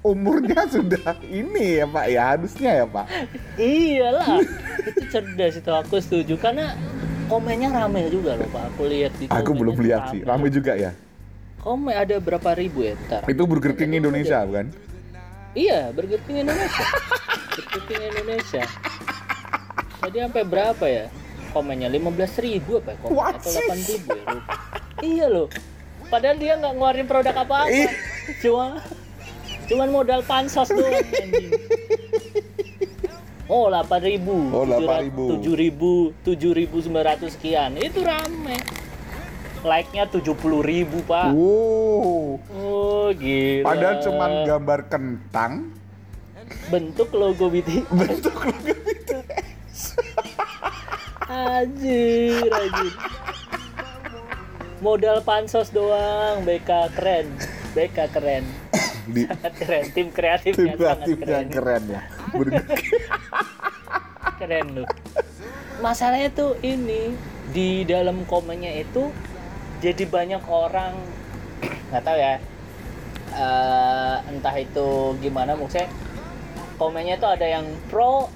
[0.03, 3.05] umurnya sudah ini ya Pak ya harusnya ya Pak.
[3.55, 4.27] iyalah
[4.91, 6.75] itu cerdas itu aku setuju karena
[7.25, 10.91] komennya rame juga loh pak aku lihat di Aku belum lihat sih, rame juga ya.
[11.65, 14.69] Komen ada berapa ribu ya ntar Itu Burger King Indonesia bukan?
[15.57, 16.85] iya Burger King Indonesia
[17.49, 18.63] Burger King Indonesia
[19.97, 21.05] tadi sampai berapa ya
[21.49, 23.49] komennya 15.000 ribu apa ya komen What atau?
[23.49, 24.25] 8 ribu ya
[25.01, 25.47] iya loh
[26.05, 27.89] padahal dia nggak ngeluarin produk apa-apa Ih.
[28.39, 28.77] cuma
[29.65, 31.49] cuman modal pansos doang anjing
[33.45, 34.25] Oh, 8000.
[34.57, 35.45] Oh, 8.000.
[35.45, 37.77] 7000, 7900 sekian.
[37.77, 38.57] Itu rame.
[39.65, 41.33] Like-nya 70 ribu pak.
[41.33, 42.37] Wow.
[42.39, 43.65] oh gila.
[43.65, 45.53] Padahal cuman gambar kentang,
[46.69, 49.79] bentuk logo BTS bentuk logo BTS.
[51.25, 52.93] anjir anjir.
[54.85, 56.45] Modal pansos doang.
[56.45, 57.27] BK keren.
[57.73, 58.45] BK keren.
[59.09, 59.83] Di sangat keren.
[59.89, 61.83] Tim kreatifnya tim sangat kreatif keren yang keren.
[61.89, 62.01] ya.
[64.37, 64.87] Keren loh.
[65.81, 67.17] Masalahnya tuh ini
[67.49, 69.09] di dalam komennya itu
[69.79, 70.93] jadi banyak orang
[71.91, 72.35] nggak tahu ya
[73.31, 75.87] eh, entah itu gimana maksudnya
[76.75, 78.27] komennya tuh ada yang pro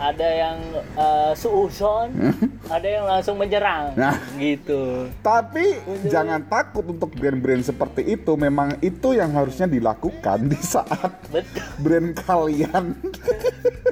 [0.00, 0.58] ada yang
[0.96, 2.08] eh, suuzon
[2.74, 4.16] ada yang langsung menyerang Nah.
[4.38, 5.76] gitu Tapi
[6.08, 8.32] jangan takut untuk brand-brand seperti itu.
[8.38, 12.96] Memang itu yang harusnya dilakukan di saat betul brand kalian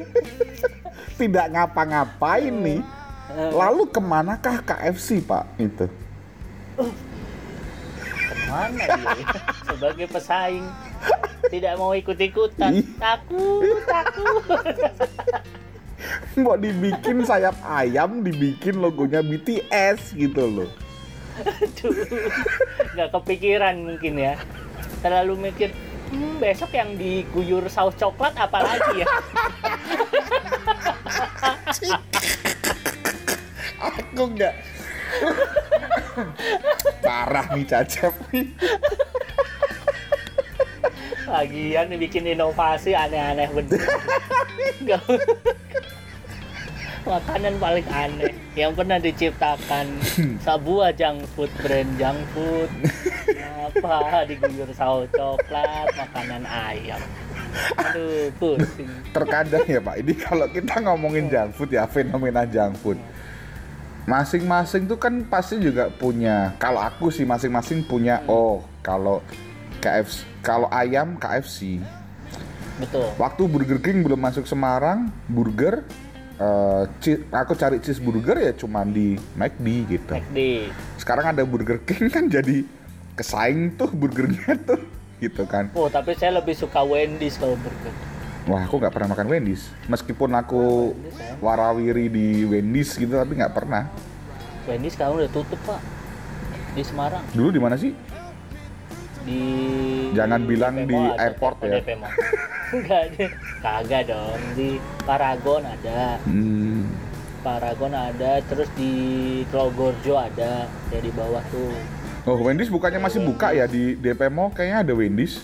[1.21, 2.81] tidak ngapa-ngapain nih.
[3.53, 5.87] Lalu ke manakah KFC Pak itu?
[8.49, 9.25] Mana dia
[9.69, 10.67] sebagai pesaing
[11.53, 14.45] tidak mau ikut-ikutan takut takut
[16.39, 20.71] Mau dibikin sayap ayam, dibikin logonya BTS gitu loh.
[21.43, 21.95] Aduh,
[22.95, 24.39] nggak kepikiran mungkin ya.
[25.03, 25.75] Terlalu mikir,
[26.15, 29.11] hmm, besok yang diguyur saus coklat apa lagi ya?
[33.83, 34.55] Aku nggak.
[37.05, 38.47] Parah nih Cacep nih.
[41.29, 43.85] Lagian bikin inovasi aneh-aneh bener.
[47.05, 49.87] Makanan paling aneh yang pernah diciptakan
[50.45, 52.69] sebuah junk food brand junk food
[53.69, 57.01] apa diguyur saus coklat makanan ayam
[57.81, 62.99] aduh pusing Terkadang ya Pak, ini kalau kita ngomongin junk food ya fenomena junk food.
[64.09, 66.57] Masing-masing tuh kan pasti juga punya.
[66.57, 68.25] Kalau aku sih masing-masing punya.
[68.25, 69.21] Oh, kalau
[69.79, 71.77] KFC, kalau ayam KFC.
[72.79, 75.83] betul Waktu Burger King belum masuk Semarang, burger
[77.03, 80.15] chi- aku cari cheeseburger ya cuman di McD gitu.
[80.15, 82.63] McD Sekarang ada Burger King kan jadi
[83.19, 84.79] kesaing tuh burgernya tuh
[85.19, 85.67] gitu kan.
[85.75, 87.91] oh tapi saya lebih suka Wendy's kalau burger
[88.49, 89.69] Wah, aku nggak pernah makan Wendy's.
[89.87, 93.93] Meskipun aku Wendy's ya warawiri di Wendy's gitu, tapi nggak pernah.
[94.65, 95.81] Wendy's sekarang udah tutup pak
[96.73, 97.93] di Semarang Dulu di mana sih?
[99.21, 99.41] di
[100.13, 101.21] Jangan bilang DP di Mall ada.
[101.23, 101.73] airport Oh, ya.
[101.77, 101.89] DP.
[102.71, 103.03] Enggak
[103.59, 104.69] kagak dong di
[105.05, 106.89] Paragon ada Hmm,
[107.39, 108.93] Paragon ada terus di
[109.49, 111.73] Trogorjo ada ya di bawah tuh
[112.25, 114.53] Oh, Wendy's bukannya masih buka ya di DP Mall?
[114.53, 115.41] Kayaknya ada Wendy's.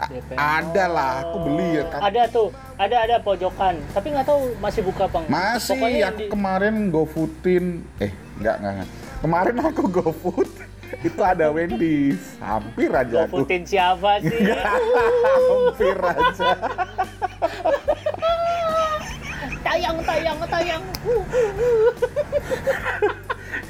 [0.00, 1.84] DP ada lah, aku beli ya.
[1.84, 5.32] Ka- ada tuh ada ada pojokan tapi nggak tahu masih buka apa enggak.
[5.32, 7.64] Masih, Pokoknya aku di- kemarin GoFoodin.
[7.98, 8.88] Eh, enggak, enggak.
[9.18, 10.48] Kemarin aku GoFood,
[11.08, 12.38] itu ada Wendy's.
[12.38, 13.42] Hampir aja aku.
[13.42, 14.30] GoFoodin siapa sih
[15.50, 16.50] Hampir aja.
[19.60, 20.82] tayang tayang tayang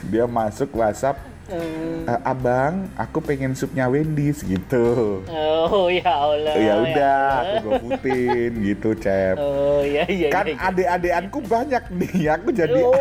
[0.05, 1.17] Dia masuk WhatsApp,
[1.49, 2.05] Hmm.
[2.05, 5.25] "Eh, abang, aku pengen supnya Wendy's gitu.
[5.25, 7.57] oh ya Allah ya udah, Allah.
[7.57, 9.37] aku GoFoodin gitu, Cep.
[9.37, 10.61] oh iya iya Kan iya.
[10.63, 12.93] adik-adikanku banyak nih, aku jadi Oh,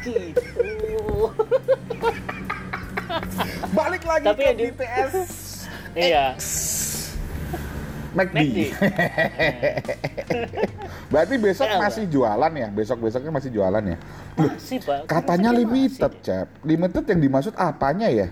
[0.00, 1.28] gitu.
[3.70, 5.12] balik lagi Tapi ke di- BTS
[5.92, 6.26] Iya.
[8.12, 8.36] McD.
[8.36, 8.58] McD.
[11.12, 11.84] Berarti besok Kenapa?
[11.88, 12.68] masih jualan ya?
[12.72, 13.96] Besok-besoknya masih jualan ya?
[14.36, 15.08] Masih, Pak.
[15.08, 16.24] Katanya limited, masih.
[16.24, 16.48] Cep.
[16.64, 18.28] Limited yang dimaksud apanya ya?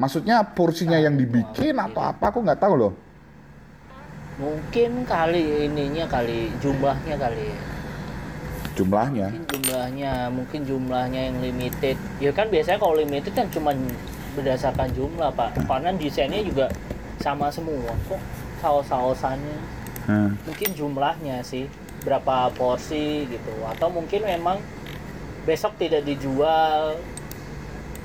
[0.00, 2.32] Maksudnya porsinya yang dibikin atau apa?
[2.32, 2.92] Aku nggak tahu loh.
[4.40, 7.58] Mungkin kali ininya kali jumlahnya kali ya.
[8.72, 9.26] Jumlahnya.
[9.28, 11.96] Mungkin jumlahnya, mungkin jumlahnya yang limited.
[12.16, 13.76] Ya kan biasanya kalau limited kan cuma
[14.32, 15.60] berdasarkan jumlah, Pak.
[15.68, 16.72] Karena desainnya juga
[17.20, 18.16] sama semua kok.
[18.62, 19.58] Saus-sausannya.
[20.06, 20.38] Hmm.
[20.46, 21.66] Mungkin jumlahnya sih
[22.02, 24.58] berapa porsi gitu atau mungkin memang
[25.46, 26.98] besok tidak dijual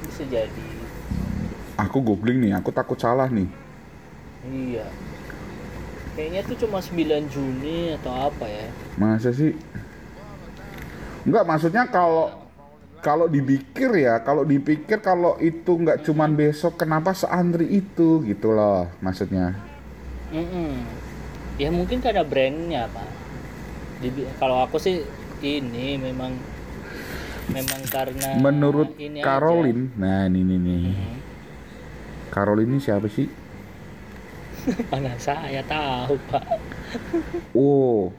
[0.06, 0.78] bisa jadi
[1.78, 3.46] Aku googling nih, aku takut salah nih.
[4.50, 4.90] Iya.
[6.18, 8.66] Kayaknya tuh cuma 9 Juni atau apa ya?
[8.98, 9.54] Masa sih?
[11.22, 12.34] Enggak, maksudnya kalau
[13.06, 18.90] kalau dipikir ya, kalau dipikir kalau itu nggak cuman besok, kenapa seantri itu gitu loh
[18.98, 19.54] maksudnya.
[20.34, 20.72] Mm-mm.
[21.58, 23.10] Ya mungkin karena brandnya pak.
[24.04, 25.02] Dibi- kalau aku sih
[25.42, 26.38] ini memang
[27.50, 30.82] memang karena Menurut ini Caroline, nah ini nih nih.
[30.84, 31.08] aja.
[32.30, 33.28] Caroline ini siapa sih?
[34.68, 36.44] Hmm, mana saya tahu pak.
[37.56, 38.12] Oh,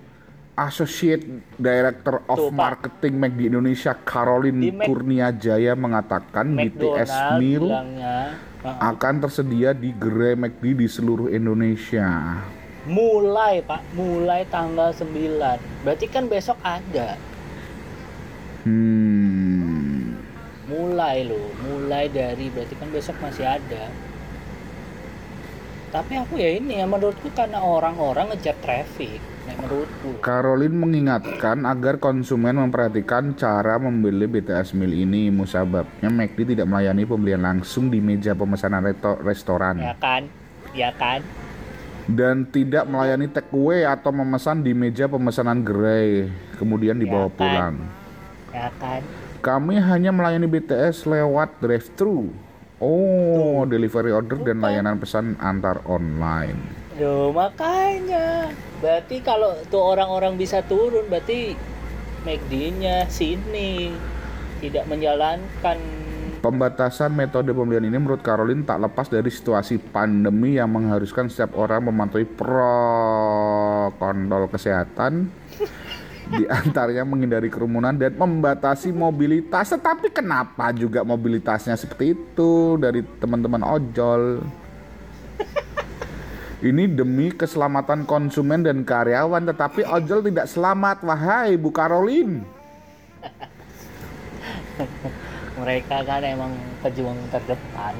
[0.58, 1.22] Associate
[1.54, 2.50] Director of Tuh.
[2.50, 7.64] Marketing McD Indonesia Caroline Di Mac- Kurnia Jaya mengatakan BTS McDonald meal
[8.66, 12.42] akan tersedia di gerai McD di seluruh Indonesia.
[12.88, 13.84] mulai pak.
[13.92, 17.14] Mulai tanggal 9 berarti kan besok ada.
[18.66, 20.18] Hmm.
[20.68, 21.48] mulai loh.
[21.64, 23.88] Mulai dari berarti kan besok masih ada
[25.88, 31.96] tapi aku ya ini ya menurutku karena orang-orang ngejar traffic nah, menurutku Caroline mengingatkan agar
[31.96, 35.28] konsumen memperhatikan cara membeli BTS meal ini.
[35.28, 40.28] Musababnya McD tidak melayani pembelian langsung di meja pemesanan reto- restoran ya kan
[40.70, 41.24] ya kan
[42.08, 47.36] dan tidak melayani take away atau memesan di meja pemesanan gerai kemudian dibawa Ya kan?
[47.36, 47.74] pulang.
[48.48, 49.02] ya kan
[49.38, 52.26] Kami hanya melayani BTS lewat drive-thru.
[52.78, 56.54] Oh, delivery order dan layanan pesan antar online.
[56.94, 58.54] Loh makanya.
[58.78, 61.58] Berarti kalau tuh orang-orang bisa turun berarti
[62.22, 63.90] McD-nya sini.
[64.62, 65.78] Tidak menjalankan.
[66.38, 71.90] Pembatasan metode pembelian ini menurut Caroline tak lepas dari situasi pandemi yang mengharuskan setiap orang
[71.90, 73.90] mematuhi protokol
[74.46, 75.34] kesehatan
[76.28, 79.72] di antaranya menghindari kerumunan dan membatasi mobilitas.
[79.72, 84.44] Tetapi kenapa juga mobilitasnya seperti itu dari teman-teman ojol?
[86.58, 91.06] Ini demi keselamatan konsumen dan karyawan, tetapi ojol tidak selamat.
[91.06, 92.42] Wahai Bu Caroline.
[95.58, 96.54] mereka kan emang
[96.86, 97.94] pejuang terdepan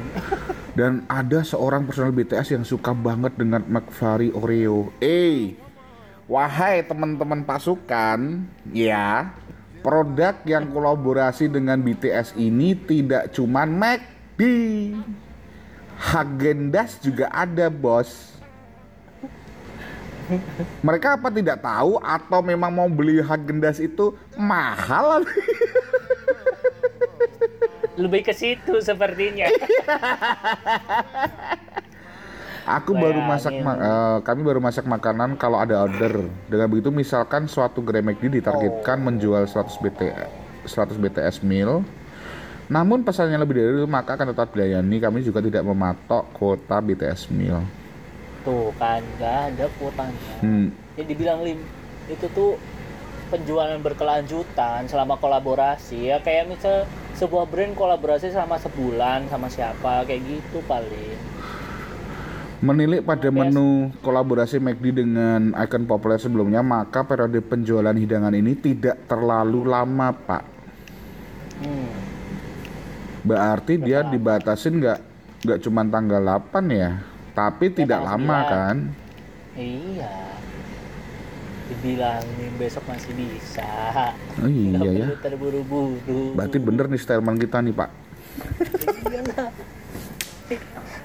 [0.79, 4.95] Dan ada seorang personel BTS yang suka banget dengan McFlurry Oreo.
[5.03, 5.59] Eh,
[6.29, 9.33] wahai teman-teman pasukan, ya,
[9.81, 14.43] produk yang kolaborasi dengan BTS ini tidak cuman McD.
[15.99, 18.39] Hagendas juga ada, bos.
[20.85, 25.27] Mereka apa tidak tahu atau memang mau beli Hagendas itu mahal?
[27.99, 29.51] lebih ke situ sepertinya
[32.71, 33.31] Aku baru Bayangin.
[33.31, 36.21] masak ma- eh, kami baru masak makanan kalau ada order.
[36.45, 40.29] Dengan begitu misalkan suatu gerai McD ditargetkan menjual 100 BTS
[40.69, 41.81] 100 BTS meal.
[42.69, 44.97] Namun pesannya lebih dari itu maka akan tetap dilayani.
[44.99, 47.65] Kami juga tidak mematok kuota BTS meal.
[48.39, 50.73] tuh kan nggak ada kuotanya Hmm.
[50.95, 51.59] ya dibilang lim
[52.07, 52.57] itu tuh
[53.29, 60.23] penjualan berkelanjutan selama kolaborasi ya kayak misal sebuah brand kolaborasi selama sebulan sama siapa kayak
[60.23, 61.19] gitu paling
[62.59, 69.07] Menilik pada menu kolaborasi McD dengan ikon populer sebelumnya, maka periode penjualan hidangan ini tidak
[69.07, 70.45] terlalu lama, Pak.
[71.63, 71.91] hmm.
[73.23, 74.99] Berarti dia dibatasin nggak
[75.47, 76.91] nggak cuma tanggal 8 ya,
[77.31, 78.51] tapi tidak tanggal lama 9.
[78.51, 78.77] kan?
[79.59, 80.15] iya
[81.69, 83.69] dibilangin besok masih bisa
[84.41, 85.07] Oh iya ya.
[85.21, 87.91] terburu-buru Berarti bener nih stylman kita nih Pak.
[89.05, 89.28] Iyalah.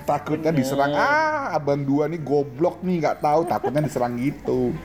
[0.03, 4.75] Takutnya diserang ah abang dua nih goblok nih nggak tahu takutnya diserang gitu.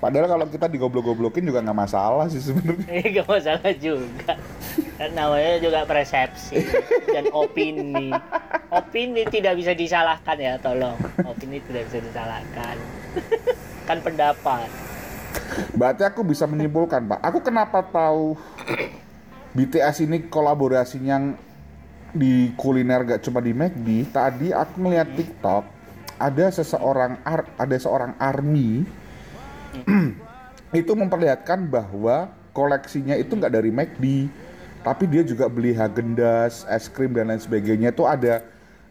[0.00, 2.86] Padahal kalau kita digoblok-goblokin juga nggak masalah sih sebenarnya.
[2.92, 4.34] Eh, gak masalah juga.
[5.00, 6.60] Kan namanya juga persepsi
[7.08, 8.12] dan opini.
[8.72, 10.96] Opini tidak bisa disalahkan ya, tolong.
[11.24, 12.76] Opini tidak bisa disalahkan.
[13.84, 14.68] kan pendapat.
[15.76, 17.20] Berarti aku bisa menyimpulkan Pak.
[17.20, 18.36] Aku kenapa tahu
[19.52, 21.36] BTS ini kolaborasinya
[22.12, 24.12] di kuliner gak cuma di McD.
[24.12, 25.64] Tadi aku ngeliat TikTok
[26.20, 28.86] ada seseorang ar- ada seorang army
[30.80, 34.28] itu memperlihatkan bahwa koleksinya itu nggak dari McD
[34.82, 37.94] tapi dia juga beli Hagendas, es krim dan lain sebagainya.
[37.94, 38.42] Itu ada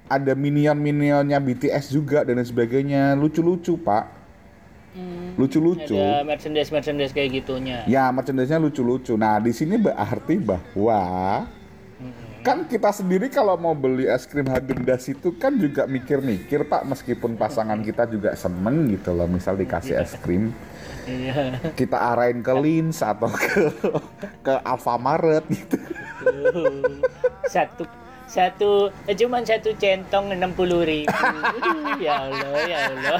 [0.08, 3.12] ada minion-minionnya BTS juga dan lain sebagainya.
[3.20, 4.08] Lucu-lucu pak.
[5.36, 5.96] Lucu-lucu.
[5.96, 7.84] Ada merchandise merchandise kayak gitunya.
[7.88, 9.20] ya merchandise-nya lucu-lucu.
[9.20, 11.00] Nah di sini berarti bahwa
[12.42, 17.38] kan kita sendiri kalau mau beli es krim Hagendas itu kan juga mikir-mikir pak meskipun
[17.38, 20.54] pasangan kita juga seneng gitu loh misal dikasih es krim
[21.02, 21.58] Iya.
[21.74, 23.74] kita arahin ke Lins atau ke
[24.46, 25.82] ke Alfamaret gitu.
[27.50, 27.90] satu
[28.30, 31.10] satu eh, cuman satu centong enam puluh ribu
[32.06, 33.20] ya Allah ya Allah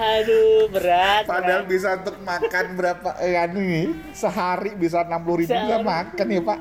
[0.00, 5.60] aduh berat Padahal bisa untuk makan berapa eh ya nih sehari bisa 60 ribu bisa
[5.60, 5.84] Sehari.
[5.84, 6.58] makan ya pak.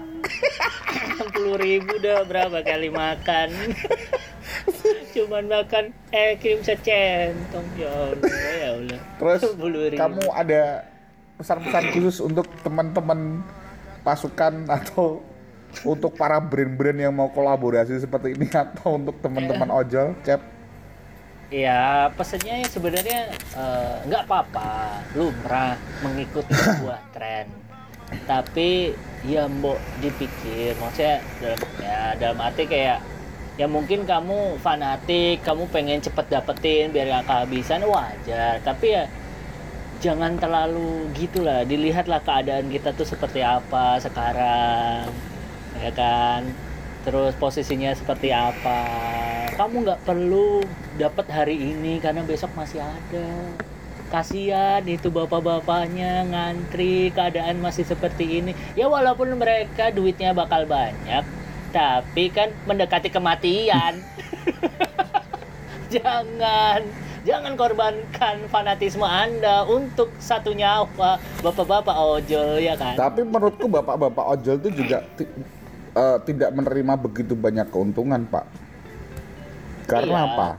[0.90, 3.48] enam puluh ribu udah berapa kali makan
[5.16, 9.96] cuman makan eh krim secentong ya Allah ya Allah Terus 60.000.
[9.96, 10.62] kamu ada
[11.36, 13.40] pesan-pesan khusus untuk teman-teman
[14.02, 15.24] pasukan atau
[15.88, 20.59] untuk para brand-brand yang mau kolaborasi seperti ini atau untuk teman-teman ojol, Cep?
[21.50, 23.20] Ya pesannya ya sebenarnya
[23.58, 25.02] eh, nggak apa-apa.
[25.18, 25.76] Lumrah
[26.06, 27.50] mengikuti sebuah tren.
[28.26, 28.94] Tapi
[29.26, 33.00] ya mbok dipikir maksudnya dalam, ya dalam arti kayak
[33.60, 38.62] ya mungkin kamu fanatik kamu pengen cepet dapetin biar gak kehabisan wajar.
[38.66, 39.04] Tapi ya
[40.02, 41.66] jangan terlalu gitulah.
[41.68, 45.10] Dilihatlah keadaan kita tuh seperti apa sekarang
[45.80, 46.44] ya kan
[47.10, 48.86] terus posisinya seperti apa?
[49.58, 50.62] Kamu nggak perlu
[51.02, 53.30] dapat hari ini karena besok masih ada.
[54.14, 58.52] Kasihan itu bapak-bapaknya ngantri keadaan masih seperti ini.
[58.78, 61.26] Ya walaupun mereka duitnya bakal banyak
[61.74, 64.06] tapi kan mendekati kematian.
[65.94, 66.86] Jangan
[67.26, 72.94] jangan korbankan fanatisme anda untuk satu nyawa bapak-bapak ojol ya kan?
[72.94, 75.02] Tapi menurutku bapak-bapak ojol itu juga
[75.92, 78.46] eh, tidak menerima begitu banyak keuntungan, Pak.
[79.86, 80.30] Karena Iya.
[80.30, 80.50] apa?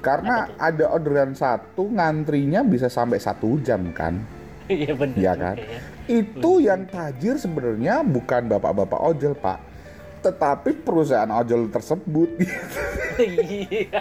[0.00, 4.16] Karena ada orderan satu ngantrinya bisa sampai satu jam kan?
[4.70, 5.56] iya benar Iya juga kan?
[5.58, 5.80] ya.
[6.08, 9.58] Itu yang tajir sebenarnya bukan bapak-bapak ojol, Pak.
[10.20, 12.28] Tetapi perusahaan ojol tersebut.
[13.20, 14.00] Iya.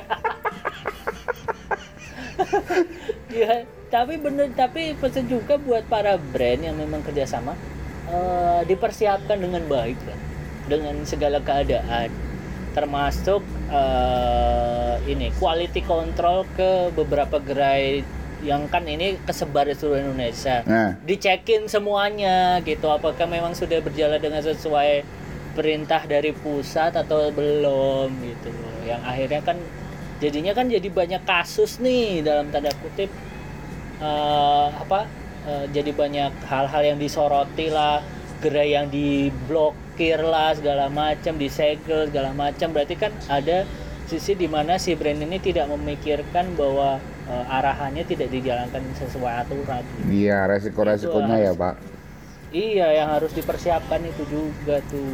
[3.35, 3.51] ya,
[3.91, 7.51] tapi bener tapi pesan juga buat para brand yang memang kerjasama
[8.07, 10.19] eh, dipersiapkan dengan baik kan,
[10.69, 12.13] dengan segala keadaan,
[12.77, 13.41] termasuk
[13.73, 18.05] eh, ini quality control ke beberapa gerai
[18.39, 20.63] yang kan ini kesebar di seluruh Indonesia.
[20.63, 25.03] Nah, dicekin semuanya gitu apakah memang sudah berjalan dengan sesuai
[25.59, 28.49] perintah dari pusat atau belum gitu.
[28.87, 29.57] Yang akhirnya kan
[30.23, 33.11] jadinya kan jadi banyak kasus nih dalam tanda kutip
[33.99, 35.03] eh, apa
[35.43, 37.99] eh, jadi banyak hal-hal yang disoroti lah
[38.39, 38.87] gerai yang
[39.99, 43.67] diblokir lah segala macam disegel segala macam berarti kan ada
[44.07, 49.83] sisi di mana si brand ini tidak memikirkan bahwa eh, arahannya tidak dijalankan sesuai aturan
[49.83, 50.07] gitu.
[50.07, 51.75] iya resiko-resikonya ya, Pak.
[52.49, 55.05] Iya, yang harus dipersiapkan itu juga tuh.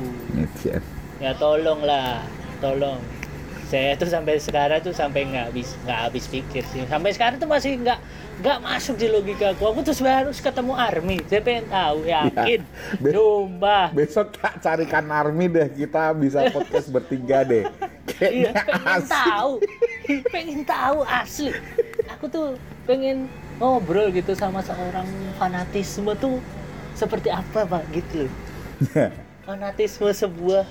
[1.19, 2.23] Ya tolong lah,
[2.63, 3.03] tolong.
[3.65, 6.85] Saya tuh sampai sekarang tuh sampai nggak habis nggak habis pikir sih.
[6.85, 7.97] Sampai sekarang tuh masih nggak
[8.45, 9.73] nggak masuk di logika aku.
[9.73, 11.17] Aku tuh sebenarnya harus ketemu Army.
[11.25, 12.61] Saya pengen tahu, yakin.
[13.01, 13.79] Be- Coba.
[13.89, 17.65] Besok tak carikan army deh, kita bisa podcast bertiga deh.
[18.21, 19.09] Iya, Kayaknya pengen asik.
[19.11, 19.51] tahu.
[20.29, 21.51] pengen tahu asli.
[22.13, 22.47] Aku tuh
[22.85, 23.25] pengen
[23.57, 26.37] ngobrol gitu sama seorang fanatisme tuh
[26.93, 28.33] seperti apa, Pak, gitu loh.
[29.41, 30.63] Fanatisme sebuah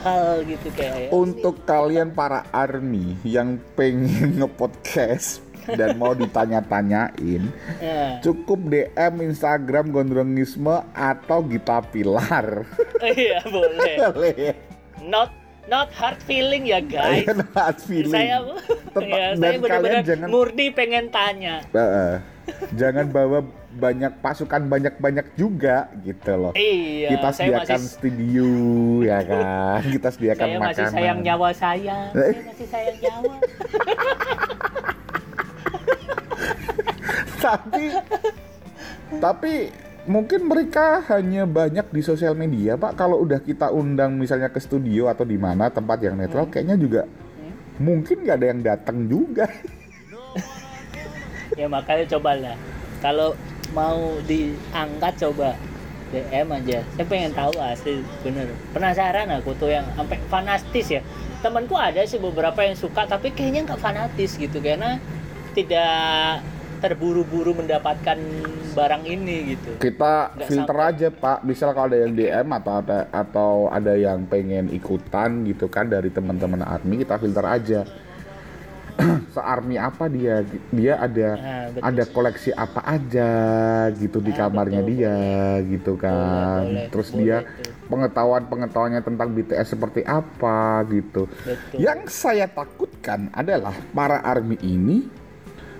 [0.00, 1.08] hal gitu kayak ya.
[1.10, 7.44] Untuk kalian para army yang pengen ngepodcast dan mau ditanya-tanyain,
[7.76, 8.16] Ya.
[8.18, 12.64] cukup DM Instagram Gondrongisme atau Gita Pilar.
[13.04, 13.94] iya boleh.
[14.00, 14.54] Boleh ya?
[15.00, 15.30] Not
[15.68, 17.20] not hard feeling ya guys.
[17.28, 18.14] Kalian hard feeling.
[18.14, 18.40] Saya
[18.88, 21.60] Tetap- ya, saya benar-benar jangan- murni pengen tanya.
[21.68, 22.16] Heeh.
[22.72, 23.44] jangan bawa
[23.78, 26.52] banyak pasukan banyak-banyak juga gitu loh.
[26.58, 28.50] Iya, Kita saya sediakan masih studio
[29.06, 29.44] ya kan.
[29.94, 30.74] Kita sediakan saya makanan.
[30.74, 31.96] masih sayang nyawa saya.
[32.18, 33.34] Saya masih sayang nyawa.
[37.38, 37.94] tapi
[39.22, 39.70] tapi
[40.10, 45.06] mungkin mereka hanya banyak di sosial media pak kalau udah kita undang misalnya ke studio
[45.06, 47.06] atau di mana tempat yang netral kayaknya juga
[47.78, 49.46] mungkin nggak ada yang datang juga
[51.58, 52.56] ya makanya cobalah.
[53.02, 53.34] Kalau
[53.72, 55.54] mau diangkat coba
[56.08, 56.80] DM aja.
[56.96, 58.48] Saya pengen tahu asli bener.
[58.72, 61.00] Penasaran aku tuh yang sampai fanatis ya.
[61.44, 64.96] Temanku ada sih beberapa yang suka tapi kayaknya nggak fanatis gitu karena
[65.52, 66.42] tidak
[66.78, 68.18] terburu-buru mendapatkan
[68.72, 69.70] barang ini gitu.
[69.82, 70.90] kita Nggak filter sampai.
[70.94, 75.66] aja pak misal kalau ada yang DM atau ada atau ada yang pengen ikutan gitu
[75.66, 77.80] kan dari teman-teman army kita filter aja
[79.34, 80.42] searmy apa dia?
[80.68, 81.82] Dia ada Nah, betul.
[81.86, 83.30] ada koleksi apa aja
[83.94, 85.16] gitu di Ah, kamarnya betul, dia
[85.64, 86.62] gitu kan.
[86.66, 87.36] boleh, terus boleh dia
[87.86, 91.30] pengetahuan pengetahuannya tentang BTS seperti apa gitu.
[91.42, 91.76] Betul.
[91.78, 95.06] yang saya takutkan adalah para army ini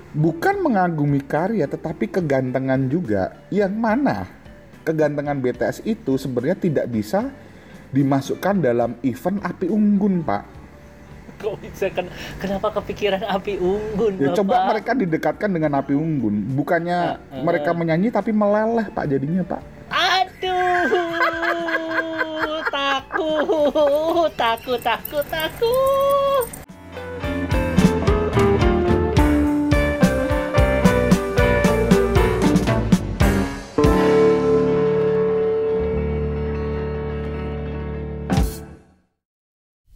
[0.08, 3.34] bukan mengagumi karya tetapi kegantengan juga.
[3.50, 4.16] Yang mana
[4.82, 7.28] kegantengan BTS itu sebenarnya tidak bisa
[7.88, 10.44] dimasukkan dalam event api unggun pak
[11.38, 14.18] Kok bisa ken- kenapa kepikiran api unggun?
[14.18, 14.36] ya Bapak?
[14.36, 17.40] coba mereka didekatkan dengan api unggun bukannya Ah, ah.
[17.40, 20.84] mereka menyanyi tapi meleleh pak jadinya pak Aduh,
[22.68, 26.67] takut, takut, takut, takut.